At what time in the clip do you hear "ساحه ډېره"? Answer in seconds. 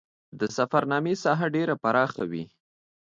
1.23-1.75